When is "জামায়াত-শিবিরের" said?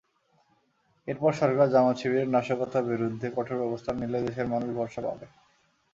1.69-2.31